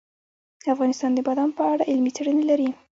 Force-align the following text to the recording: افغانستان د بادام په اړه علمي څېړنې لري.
افغانستان 0.73 1.11
د 1.13 1.19
بادام 1.27 1.49
په 1.57 1.63
اړه 1.71 1.83
علمي 1.89 2.11
څېړنې 2.15 2.43
لري. 2.51 2.69